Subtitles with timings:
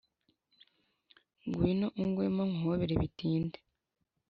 [1.47, 3.59] Ngwino ungwemo nkuhobere bitinde